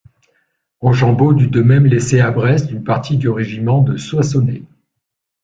[0.81, 4.63] Rochambeau dut de même laisser à Brest une partie du régiment de Soissonnais.